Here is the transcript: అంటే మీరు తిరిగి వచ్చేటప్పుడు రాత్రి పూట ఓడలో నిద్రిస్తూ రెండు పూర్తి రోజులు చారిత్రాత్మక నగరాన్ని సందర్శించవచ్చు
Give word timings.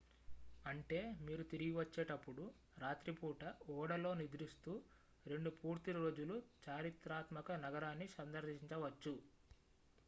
అంటే 0.65 0.97
మీరు 1.21 1.43
తిరిగి 1.51 1.73
వచ్చేటప్పుడు 1.75 2.43
రాత్రి 2.77 3.13
పూట 3.17 3.43
ఓడలో 3.75 4.13
నిద్రిస్తూ 4.21 4.73
రెండు 5.25 5.51
పూర్తి 5.59 5.93
రోజులు 5.99 6.37
చారిత్రాత్మక 6.63 7.51
నగరాన్ని 7.65 8.09
సందర్శించవచ్చు 8.17 9.15